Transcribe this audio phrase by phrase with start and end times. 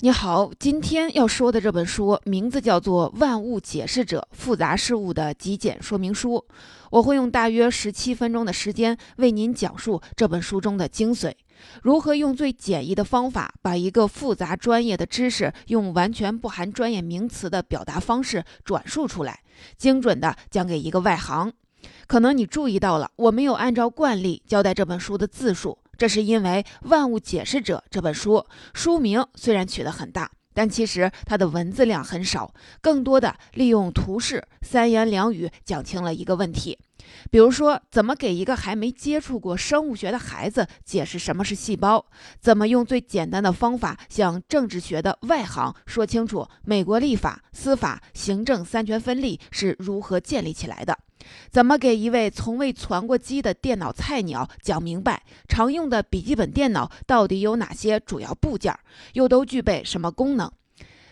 [0.00, 6.34] 你好，今天要说的这本书名字叫做《万物解释者：复杂事物的极简说明书》。
[6.90, 11.32] 我会用大约十七分钟的时间为您讲述这本书中的精髓，
[11.82, 19.40] 如何用最简易的方法把一个复杂专业的知识用完全不含专业名词的表达方式转述出来，
[19.78, 21.50] 精准的讲给一个外行。
[22.06, 25.78] 可能你注意到了，我没有按照惯例交代这本书的字数。
[25.96, 36.78] 这是因为《万物解释者》这本书书名虽然取得很大，但其实它的文字量很少，更多的利用图示，三言两语讲清了一个问题。
[37.30, 42.04] 比如说，怎么给一个还没接触过生物学的孩子解释什么是细胞？
[42.40, 50.98] 怎么用最简单的方法向政治学的外行说清楚美国立法、司法、行政三权分立是如何建立起来的？
[51.50, 58.78] 怎么给一位从未传过机的电脑菜鸟讲明白常用的笔记本电脑到底有哪些主要部件，
[59.14, 60.50] 又都具备什么功能？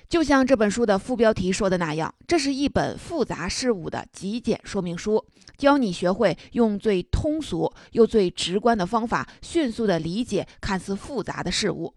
[0.08, 5.24] 就像这本书的副标题说的那样，这是一本复杂事物的极简说明书，
[5.56, 11.94] 教你学会用最通俗又最直观的方法，迅速地理解看似复杂的事物。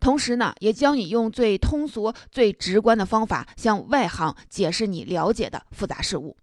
[0.00, 6.36] 同时呢，也教你用最通俗、最直观的方法，向外行解释你了解的复杂事物。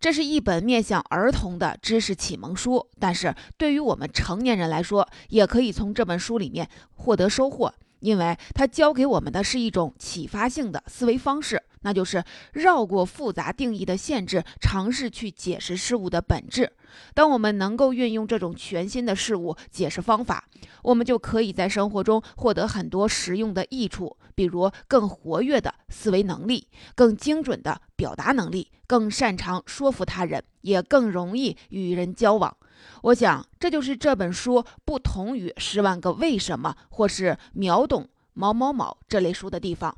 [0.00, 16.72] 这是一本面向儿童的知识启蒙书，但是对于我们成年人来说，也可以从这本书里面获得收获，因为它教给我们的是一种启发性的思维方式，那就是绕过复杂定义的限制，尝试去解释事物的本质。
[17.12, 20.44] 当我们能够运用这种全新的事物解释方法，
[20.84, 24.16] 我们就可以在生活中获得很多实用的益处。
[24.36, 32.56] 比如更活跃的思维能力、更精准的表达能力、更擅长说服他人，也更容易与人交往。
[33.02, 39.96] 我想，这就是这本书不同于《十万个为什么》或是《秒懂某某某》这类书的地方。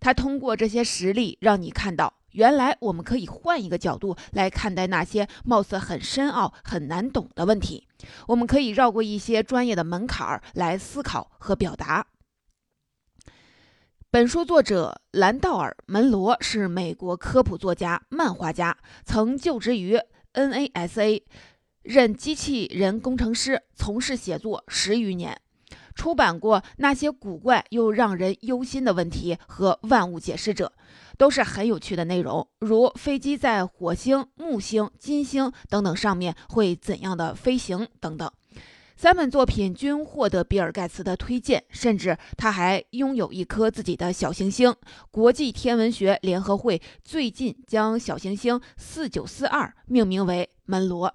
[0.00, 7.86] 它通过这些实例，让你看到，原来我们可以换一个角度来看待那些貌似很深奥、很难懂的问题。
[8.28, 12.06] 我们可以绕过一些专业的门槛儿来思考和表达。
[14.12, 19.96] 本书作者兰道尔·门罗是美国科普作家、漫画家，曾就职于
[20.34, 21.22] NASA，
[21.82, 25.40] 任机器人工程师，从事写作十余年，
[25.94, 30.72] 出版过《那些古怪又让人忧心的问题》和《万物解释者》，
[31.16, 38.28] 都是很有趣的内容，如飞机在火星、木星、金星等等上面会怎样的飞行等等。
[39.00, 44.76] 三本作品均获得比尔盖茨的推荐，甚至他还拥有一颗自己的小行星。
[45.10, 51.14] 国际天文学联合会最近将小行星四九四二命名为门罗。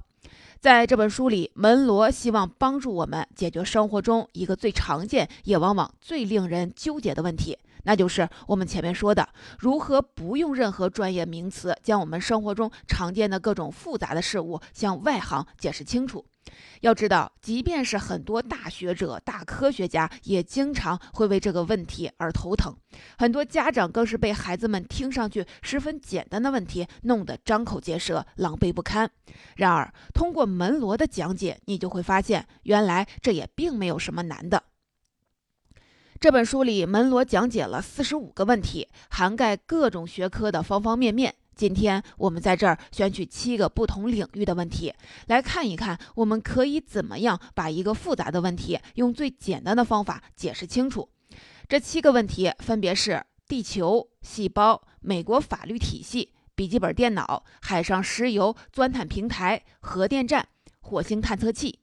[0.59, 9.29] 在这本书里，门罗希望帮助我们解决生活中一个最常见也往往最令人纠结的问题，那就是我们前面说的
[9.59, 16.25] 如何不用任何专业名词，将我们生活中常见的各种复杂的事物向外行解释清楚。
[16.81, 22.75] 要知道，即便是很多大学者、大科学家，也经常会为这个问题而头疼。
[23.17, 29.09] 很多家长更是被孩子们听上去十分简单的问题弄得张口结舌、狼狈不堪。
[29.55, 34.63] 然而，通过门罗的讲解，你就会发现，原来这也并没有什么难的。
[36.19, 41.35] 这本书里，门罗讲解了四十五个问题，涵盖各种学科的方方面面。
[41.55, 44.93] 今天我们在这儿选取七个不同领域的问题，
[45.27, 51.09] 来看一看我们可以怎么样把一个复杂的问题用最简单的方法解释清楚。
[51.67, 60.49] 这七个问题分别是：地球、细胞、美国法律体系、笔记本电脑、海上石油钻探平台、核电站、
[60.81, 61.79] 火星探测器。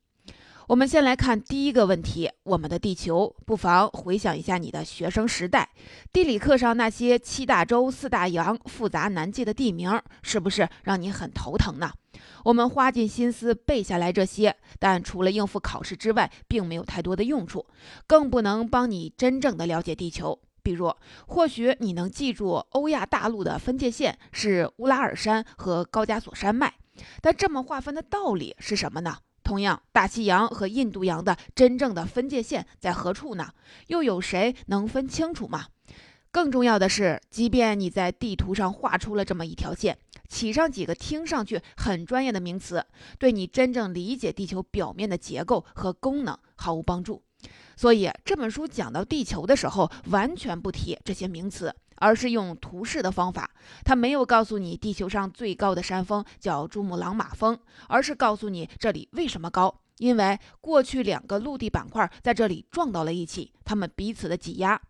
[0.73, 3.37] 我们先来看第一个问题：我们的地球。
[3.45, 5.69] 不妨回想一下你的学生时代，
[6.11, 11.93] 地理课上那些七大洲、四大洋、复杂难记的地名，是不是让你很头疼呢？
[12.45, 17.67] 我们花尽心思背下来这些，但除了应付考试之外，并没有太多的用处，
[18.07, 20.41] 更不能帮你真正的了解地球。
[20.63, 20.91] 比如，
[21.27, 26.73] 或许你能记住欧亚大陆的分界线是乌拉尔山和高加索山脉，
[27.21, 29.19] 但这么划分的道理是什么呢？
[29.43, 33.51] 同样，大西洋和印度洋的真正的分界线在何处呢？
[33.89, 35.67] 又有谁能分清楚吗？
[36.31, 39.99] 更重要的是，即便你在地图上画出了这么一条线，
[40.29, 42.87] 起上几个听上去很专业的名词，
[43.19, 47.23] 对你真正理解地球表面的结构和功能毫无帮助。
[47.77, 51.75] 所以这本书讲到地球的时候，完全不提这些名词。
[51.97, 53.51] 而是用图示的方法，
[53.85, 57.59] 他没有告诉你地球上最高的山峰叫珠穆朗玛峰，
[57.89, 64.81] 而是告诉你这里为什么高，因为过去两个陆地板块在这里撞到了一起，它们彼此的挤压，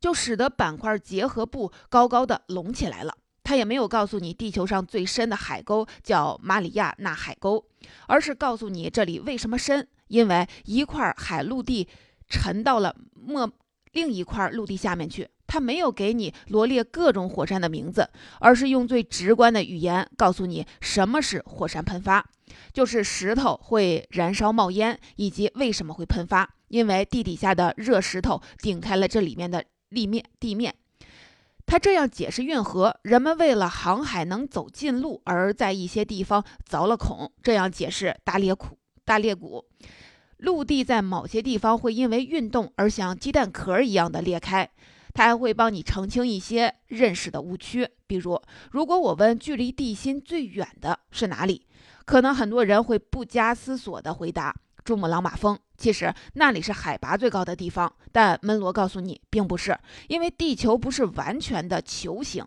[0.00, 3.16] 就使得板块结合部高高的隆起来了。
[3.42, 7.62] 他也没有告诉你地球上最深的海沟叫马里亚纳海沟，
[8.06, 11.86] 而是告诉你这里为什么深，因为一块海陆地
[12.26, 13.50] 沉到了莫
[13.92, 15.28] 另一块陆地下面去。
[15.46, 18.08] 他没有给你罗列各种火山的名字，
[18.40, 22.24] 而是用最直观的语言告诉你什么是火山喷发，
[22.72, 30.74] 就是石头会燃烧冒烟，以及为什么会喷发，因为地底下的热石头顶开了这里面的立面地面。
[31.66, 37.32] 他这样解释运河：人们为了航海能走近路，而在一些地方凿了孔。
[37.42, 39.64] 这样解释大裂谷，大裂谷，
[40.36, 44.68] 陆地在某些地方会因为运动而像鸡蛋壳一样的裂开。
[45.14, 51.64] 他还会帮你澄清一些认识的误区，比如，如果我问距离地心最远的是哪里，
[52.04, 55.58] 可能很多人会不加思索地回答珠穆朗玛峰。
[55.78, 59.78] 其实那里是海拔最高的地方，但门罗告诉你，并不是，
[60.08, 62.44] 因为地球不是完全的球形，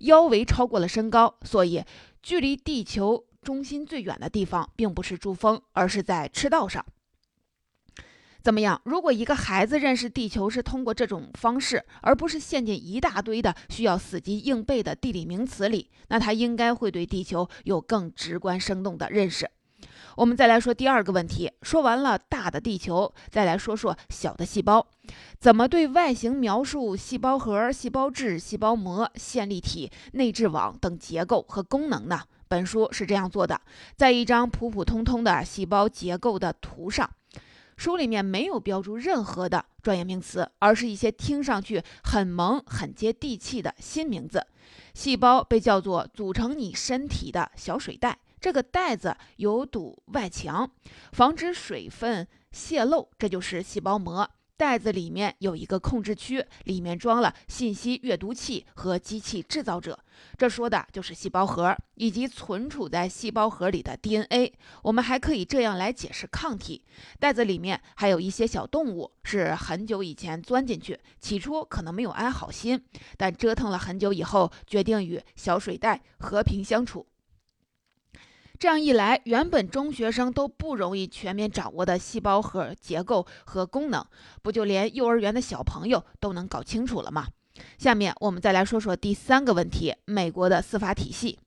[0.00, 1.82] 腰围超过了身高，所以
[2.22, 6.84] 距离地球中心最远的地方并不是珠峰，而是在赤道上。
[8.42, 8.80] 怎么样？
[8.84, 19.50] 如果一个孩子认识地球是通过这种方式，而不是陷进一大堆的需要死记硬背的地理名词里，那他应该会对地球有更直观生动的认识。
[20.16, 24.86] 我们再来说第二个问题，说完了大的地球，再来说说小的细胞，
[25.38, 32.22] 怎么对外形描述细胞核、细胞质、细胞膜、线粒体、内质网等结构和功能呢？
[32.48, 33.60] 本书是这样做的，
[33.96, 37.08] 在一张普普通通的细胞结构的图上，
[37.80, 44.46] 书里面没有标注任何的专业名词，而是一些听上去很萌、很接地气的新名字。
[44.92, 48.18] 细胞被叫做组成你身体的小水袋。
[48.38, 50.70] 这个袋子有堵外墙，
[51.12, 54.28] 防止水分泄漏，这就是细胞膜。
[54.60, 59.98] 袋子里面有一个控制区，里面装了信息阅读器和机器制造者，
[60.36, 64.52] 这说的就是细胞核以及存储在细胞核里的 DNA。
[64.82, 66.84] 我们还可以这样来解释抗体：
[67.18, 72.84] 袋子里面还有一些小动物，是很久以前钻进去，起初可能没有安好心，
[73.16, 77.06] 但折腾了很久以后，决定与小水袋和平相处。
[78.60, 84.04] 这样一来，原本中学生都不容易全面掌握的细胞核结构和功能，
[84.42, 87.26] 不就连幼儿园的小朋友都能搞清楚了吗？
[87.78, 91.38] 下面我们再来说说第三个问题：美国的司法体系。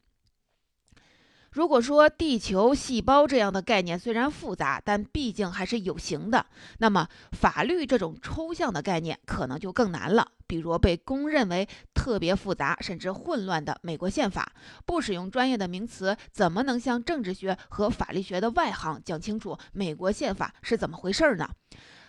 [1.54, 6.48] 如果说地球细胞这样的概念虽然复杂，但毕竟还是有形的，
[6.80, 10.28] 那么法律这种抽象的概念可能就更难了。
[10.48, 14.52] 比如被公认为特别复杂甚至混乱的美国宪法，
[14.84, 21.48] 不使用专业的名词，怎么能向政治学和法律学的外行讲清楚美国宪法是怎么回事呢？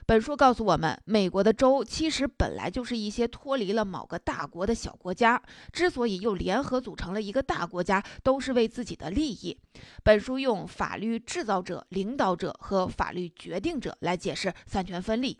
[0.06, 5.43] 本书告诉我们，美国的州其实本来就是一些脱离了某个大国的小国家，
[5.73, 9.59] 之所以又联合组成了一个大国家，都是为自己的利益。
[10.03, 15.39] 本书用法律制造者、领导者和法律决定者来解释三权分立。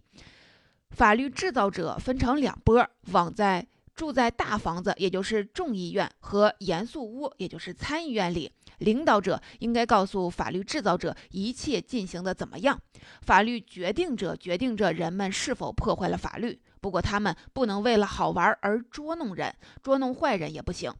[0.91, 8.51] 法律制造者分成两波，往在住在大房子，也就是众议院和严肃屋，也就是参议院里。
[8.85, 12.81] 领导者应该告诉法律制造者一切进行的怎么样，
[13.23, 16.61] 法律决定者决定着人们是否破坏了法律。
[16.81, 20.93] 不过他们不能为了好玩而捉弄人，捉弄坏人也不行，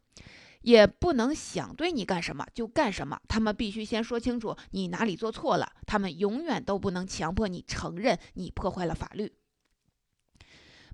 [0.62, 3.20] 也不能想对你干什么就干什么。
[3.28, 9.30] 他们必须先说清楚你哪里做错了，他们永远都不能强迫你承认你破坏了法律。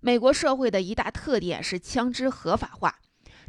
[0.00, 2.99] 美国社会的一大特点是枪支合法化。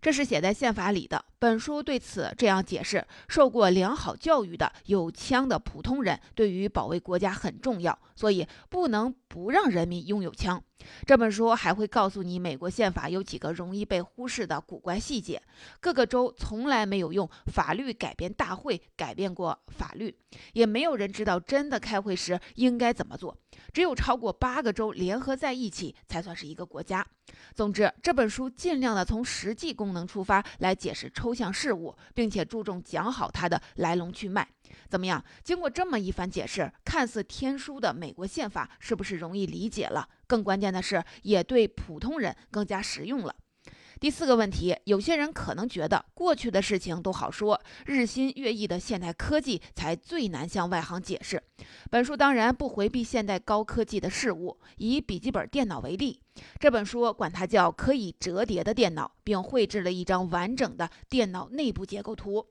[0.02, 1.24] 这是写在宪法里的。
[1.38, 10.62] 本书对此这样解释：受过良好教育的有枪的普通人，对于保卫国家很重要，所以不能不让人民拥有枪。
[11.06, 15.40] 这本书还会告诉你，美国宪法有几个容易被忽视的古怪细节。
[15.80, 20.16] 各个州从来没有用法律改变大会改变过法律，
[20.54, 23.38] 也没有人知道真的开会时应该怎么做。
[23.72, 27.06] 只有超过八个州联合在一起，才算是一个国家。
[27.54, 34.48] 总之，这本书尽量的从实际功能出发来解释抽象事物，并且注重讲好它的来龙去脉。
[34.90, 35.24] 怎么样？
[35.44, 40.08] 经过这么一番解释，看似天书的美国宪法是不是容易理解了？
[40.28, 43.36] 更关键的是，也对普通人更加实用了。
[44.02, 51.40] 第四个问题，有些人可能觉得过去的事情都好说，日新月异的现代科技才最难向外行解释。
[51.92, 56.20] 本书当然不回避现代高科技的事物，以笔记本电脑为例，
[56.60, 62.48] 这本书管它叫可以折叠的电脑，并绘制了一张完整的电脑内部结构图。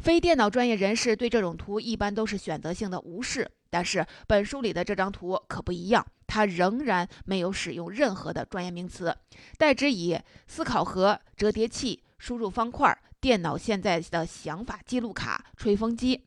[0.00, 9.16] 非电脑专业人士对这种图一般都是选择性的无视，但是本书里的这张图可不一样，它仍然没有使用任何的专业名词，
[9.56, 10.16] 代之以
[10.46, 16.22] 思考盒、折叠器、输入方块、电脑现在的想法记录卡、吹风机。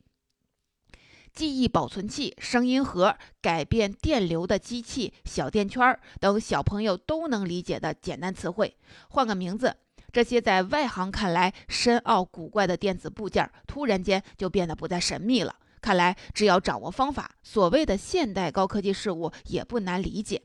[1.32, 8.76] 记忆保存器、声音盒、改变电流的机器、小电圈等小朋友都能理解的简单词汇，
[9.08, 9.74] 换个名字，
[10.12, 15.56] 这些在外行看来深奥古怪的电子部件，突然间就变得不再神秘了。
[15.82, 20.40] 看来，只要掌握方法，所谓的现代高科技事物也不难理解。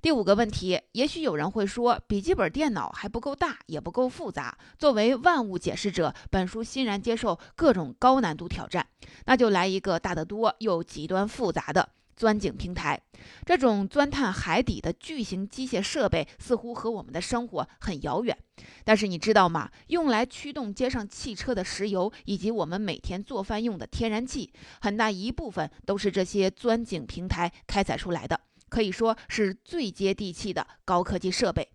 [0.00, 4.56] 第五个问题，也许有人会说，笔记本电脑还不够大，也不够复杂。
[4.78, 8.86] 作为万物解释者，本书欣然接受各种高难度挑战，
[9.26, 13.00] 那就来一个大得多又极端复杂的钻井平台。
[13.46, 18.36] 这种钻探海底的巨型机械设备，似乎和我们的生活很遥远。
[18.84, 19.70] 但是你知道吗？
[19.86, 28.38] 用来驱动街上汽车的石油，以及我们每天做饭用的天然气，很大一部分都是这些钻井平台开采出来的。
[28.68, 31.70] 可以说是最接地气的高科技设备。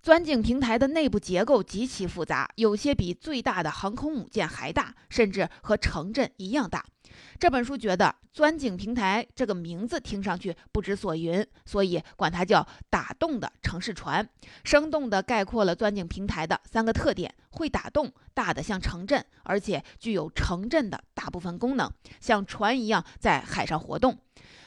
[0.00, 6.86] 钻井平台的内部结构极其复杂，有些比最大的航空母舰还大，甚至和城镇一样大。
[7.38, 14.28] 这本书觉得“钻井平台”这个名字听上去不知所云，所以管它叫“打洞的城市船”，
[14.64, 24.18] 生动地概括了钻井平台的三个特点：会打洞，大的像城镇，而且具有城镇的大部分功能，像船一样在海上活动。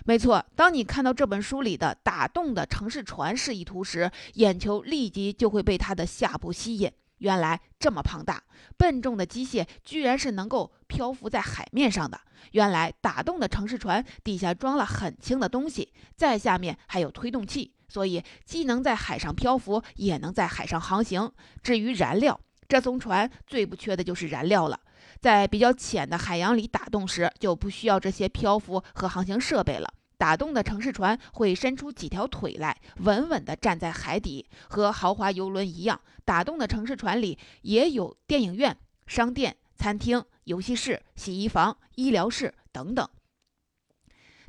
[0.06, 6.92] 没错，当你看到这本书里的打洞的城市船示意图时，眼球立即就会被它的下部吸引。
[7.20, 8.44] 原来这么庞大、
[8.78, 12.20] 笨重的机械，居然是能够漂浮在海面上的。
[12.52, 21.32] 原来打洞的城市船底下装了很轻的东西，在下面还有推动器，所以既能在海上漂浮，也能在海上航行。
[21.62, 24.80] 至于燃料，这艘船最不缺的就是燃料了。
[25.20, 29.94] 在比较浅的海洋里打洞时，就不需要这些漂浮和航行设备了。
[30.20, 36.02] 打洞的城市船会伸出几条腿来，稳稳地站在海底，和豪华游轮一样。
[36.26, 43.10] 打洞的城市船里也有电影院、商店、餐厅、游戏室、洗衣房、医疗室等等。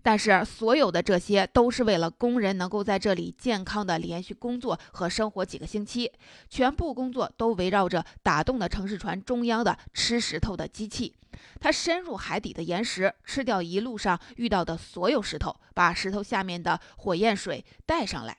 [0.03, 6.11] 但是，所有的这些都是为了工人能够在这里健康的连续工作和生活几个星期。
[6.49, 11.15] 全部工作都围绕着打洞的城市船中央的吃石头的机器。
[11.61, 18.37] 它深入海底的岩石，吃掉一路上遇到的所有石头，把石头下面的火焰水带上来，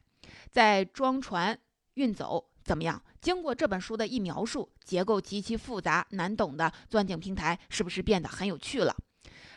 [0.49, 1.57] 再装船
[1.95, 2.47] 运走。
[2.63, 3.01] 怎么样？
[3.19, 8.95] 经过这本书的一描述，结构极其复杂难懂的钻井平台，是不是变得很有趣了？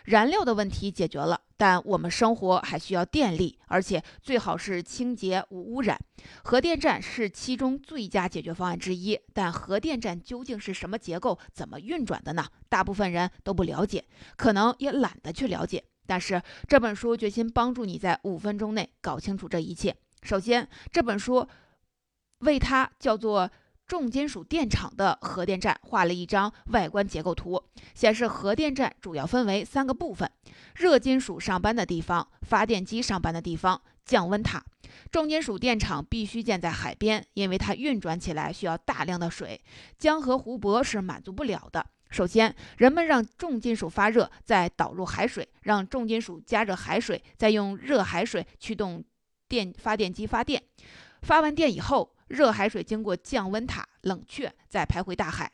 [0.04, 5.98] 燃料的问题解决了，但我们生活还需要电力，而且最好是清洁无污染。
[6.42, 12.46] 核电站是其中最佳解决方案之一，但核电站究竟是什么结构、怎么运转的呢？
[12.68, 14.04] 大部分人都不了解，
[14.36, 15.82] 可能也懒得去了解。
[16.06, 19.96] 但是这本书决心帮助你在五分钟内搞清楚这一切。
[20.22, 21.48] 首先，这本书
[22.40, 23.50] 为它叫做。
[23.86, 27.62] 重金属电厂的核电站画了一张外观结构图，
[27.94, 30.30] 显示核电站主要分为三个部分：
[30.74, 34.64] 热金属上班的地方、发电机上班的地方、降温塔。
[35.10, 39.60] 重金属电厂必须建在海边，因为它运转起来需要大量的水，
[39.98, 41.84] 江河湖泊是满足不了的。
[42.10, 49.04] 首先，人们让重金属发热，再导入海水，让重金属加热海水，再用热海水驱动
[49.48, 50.62] 电发电机发电。
[51.24, 52.12] 发完电以后。
[52.26, 55.52] 热海水经过降温塔冷却，再排回大海。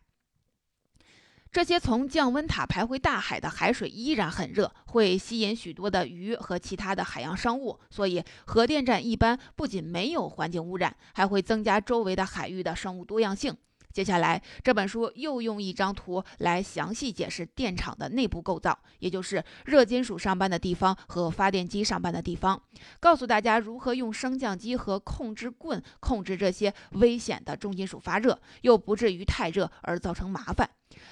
[1.50, 7.80] 这些从降温塔排回大海的海水依然很热，会吸引许多的鱼和其他的海洋生物。
[7.90, 13.54] 所以，核电站一般不仅没有环境污染，还会增加周围的海域的生物多样性。
[13.92, 22.62] 接下来，这本书又用一张图来详细解释电厂的内部构造，也就是热金属上班的地方和发电机上班的地方，
[23.00, 30.70] 告诉大家如何用升降机和控制棍控制这些危险的重金属发热，又不至于太热而造成麻烦。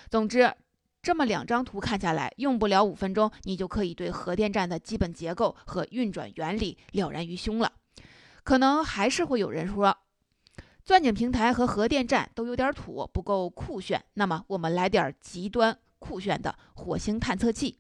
[0.08, 0.54] 总之，
[1.02, 7.72] 这么两张图看下来，用不了五分钟，你就可以对核电站的基本结构和运转原理了然于胸了。
[8.44, 9.96] 可能还是会有人说。
[10.88, 14.02] 钻井平台和核电站都有点土，不够酷炫。
[14.14, 17.78] 那么我们来点极端酷炫的火星探测器。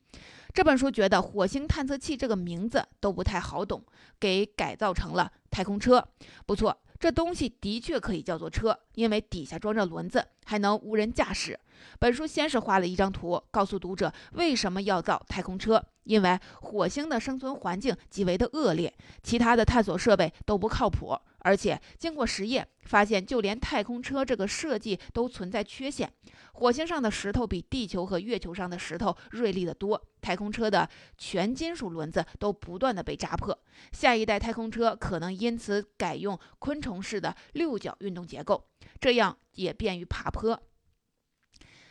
[0.52, 3.82] 这本书觉得火星探测器这个名字都不太好懂，
[4.20, 6.06] 给改造成了太空车。
[6.44, 11.58] 不错，这东西的确可以叫做车，因为底下装着轮子，还能无人驾驶。
[11.98, 21.14] 本书先是画了一张图，告诉读者为什么要造太空车，因为火星的生存环境极为的恶劣，其他的探索设备都不靠谱。
[21.40, 26.10] 而且经过实验发现，就连太空车这个设计都存在缺陷。
[26.54, 30.88] 火星上的石头比地球和月球上的石头锐利得多，太空车的
[31.18, 33.56] 全金属轮子都不断的被扎破。
[33.92, 38.64] 下一代太空车可能因此改用昆虫式的六角运动结构，
[38.98, 40.58] 这样也便于爬坡。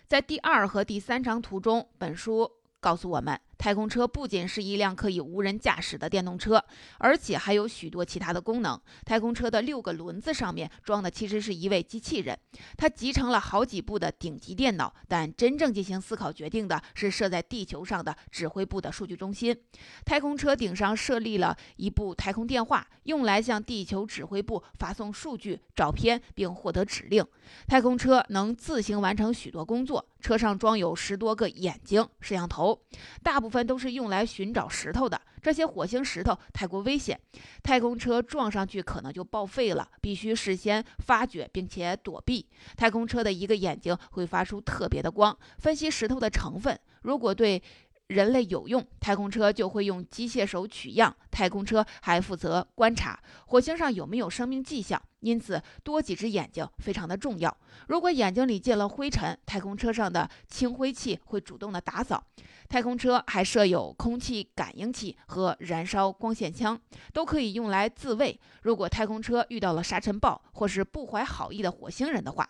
[0.07, 3.39] 在第二和第三张图中，本书告诉我们。
[3.57, 6.63] 太空车不仅是一辆可以无人驾驶的电动车，
[6.99, 8.79] 而且还有许多其他的功能。
[9.03, 12.37] 太空车的六个轮子上面装的其实是一位机器人，
[12.77, 19.59] 它集成了好几部的顶级电脑，但真正进行思考决定的是设在地球上的指挥部的数据中心。
[20.05, 27.25] 太空车顶上设立了一部太空电话，用来向地球指挥部发送数据、照片，并获得指令。
[27.67, 32.79] 太空车能自行完成许多工作，车上装有十多个眼睛、摄像头，
[33.23, 33.46] 大部。
[33.47, 37.17] 部分都是用来寻找石头的，这些火星石头太过危险，
[37.63, 42.45] 太空车撞上去可能就报废了，必须事先发掘并且躲避。
[42.75, 47.63] 太空车的一个眼睛会发出特别的光，分析石头的成分，如果对。
[48.07, 51.15] 人类有用，太空车就会用机械手取样。
[51.29, 57.55] 太空车还负责观察火星上有没有生命迹象，因此多几只眼睛非常的重要。
[57.87, 62.23] 如果眼睛里进了灰尘，太空车上的清灰器会主动的打扫。
[62.69, 66.79] 太空车还设有空气感应器和燃烧光线枪，
[67.13, 68.39] 都可以用来自卫。
[68.63, 72.49] 如果太空车遇到了沙尘暴或是不怀好意的火星人的话。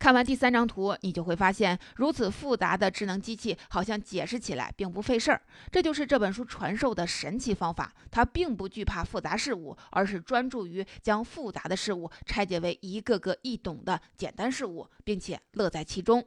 [0.00, 5.42] 看完第三张图，你就会发现，如此复杂的智能机器好像解释起来并不费事儿。
[5.70, 7.92] 这就是这本书传授的神奇方法。
[8.10, 16.24] 它并不惧怕复杂事物，而是专注于将复杂的事物拆解为一个个易懂的简单事物，并且乐在其中。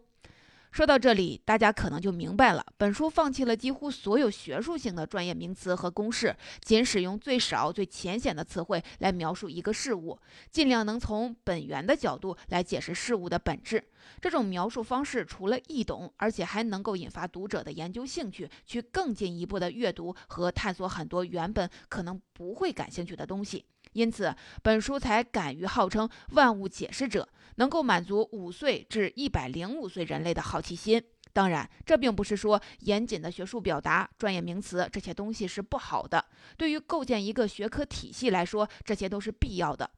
[0.74, 10.18] 说到这里，大家可能就明白了，本书放弃了几乎所有学术性的专业名词和公式，仅使用最少、最浅显的词汇来描述一个事物，
[10.50, 13.84] 尽量能从本源的角度来解释事物的本质。
[14.20, 23.64] 这种描述方式除了易懂，而且还能够引发读者的研究兴趣，去更进一步的阅读和探索很多原本可能不会感兴趣的东西。
[23.94, 31.02] 因此，本书才敢于号称万物解释者，能够满足五岁至一百零五岁人类的好奇心。
[31.32, 36.24] 当然，这并不是说严谨的学术表达、专业名词这些东西是不好的。
[36.58, 39.90] 对于构建一个学科体系来说，这些都是必要的。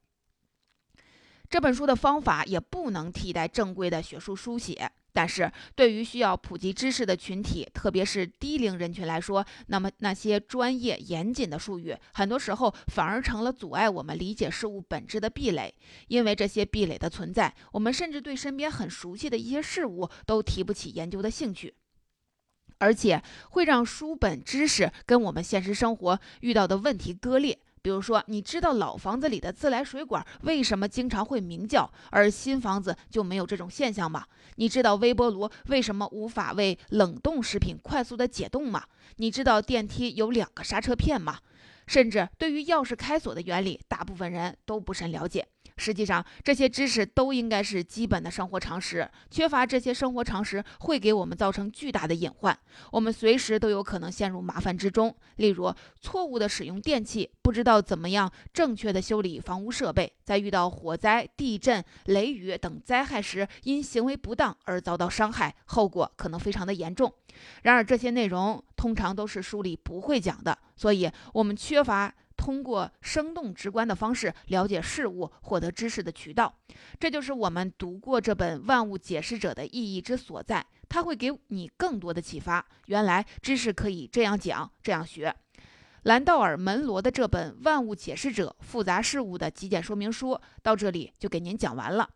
[1.49, 4.91] 这本书的方法也不能替代正规的学术书写。
[5.15, 15.73] 但是对于需要普及知识的群体，特别是低龄人群来说，那么那些专业严谨的术语，很多时候反而成了阻碍我们理解事物本质的壁垒。
[16.10, 21.75] 因为这些壁垒的存在，我们甚至对身边很熟悉的一些事物都提不起研究的兴趣，
[22.80, 27.58] 而且会让书本知识跟我们现实生活遇到的问题割裂。
[27.85, 34.25] 比如说，你知道老房子里的自来水管为什么经常会鸣叫，而新房子就没有这种现象吗？
[34.55, 38.83] 你知道微波炉为什么无法为冷冻食品快速的解冻吗？
[39.17, 41.37] 你知道电梯有两个刹车片吗？
[41.85, 45.45] 甚至对于钥匙开锁的原理，大部分人都不甚了解。
[45.77, 49.09] 实际上，这些知识都应该是基本的生活常识。
[49.29, 52.57] 缺乏这些生活常识，会给我们造成巨大的隐患。
[52.91, 55.13] 我们随时都有可能陷入麻烦之中。
[55.35, 67.13] 例如，错误的使用电器，不知道怎么样正确的修理房屋设备，在遇到火灾、地震、雷雨等灾害时，因行为不当而遭到伤害，后果可能非常的严重。
[67.63, 72.13] 然而，这些内容通常都是书里不会讲的，所以我们缺乏。
[72.35, 76.53] 通过生动直观的方式了解事物、获得知识的渠道，
[76.99, 80.65] 这就是我们读过这本《万物解释者》的意义之所在。
[80.87, 82.65] 它会给你更多的启发。
[82.85, 85.35] 原来知识可以这样讲、这样学。
[86.03, 92.07] 兰道尔·门罗的这本《万物解释者：复杂事物的极简说明书》到这里就给您讲完了。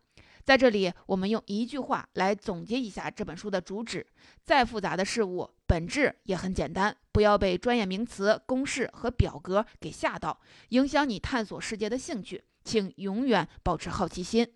[0.44, 4.06] 在这里，我们用一句话来总结一下这本书的主旨：
[4.42, 6.96] 再复杂的事物，本质也很简单。
[7.12, 12.42] 不要被专业名词、公式和表格给吓到，影响你探索世界的兴趣。
[12.62, 14.46] 请永远保持好奇心。